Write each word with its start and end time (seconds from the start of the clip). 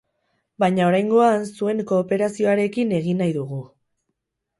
Baina 0.61 0.85
oraingoan, 0.91 1.45
zuen 1.59 1.83
kooperazioarekin 1.91 2.95
egin 3.01 3.21
nahi 3.25 3.37
dugu. 3.37 3.61